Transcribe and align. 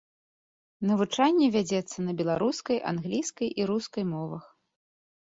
Навучанне 0.91 1.49
вядзецца 1.55 1.97
на 2.07 2.15
беларускай, 2.21 2.77
англійскай 2.93 3.47
і 3.61 3.67
рускай 3.73 4.03
мовах. 4.15 4.43